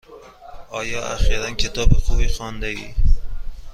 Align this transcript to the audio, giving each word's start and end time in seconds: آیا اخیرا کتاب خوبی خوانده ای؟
آیا 0.69 1.01
اخیرا 1.07 1.51
کتاب 1.51 1.93
خوبی 1.93 2.27
خوانده 2.27 2.67
ای؟ 2.67 2.93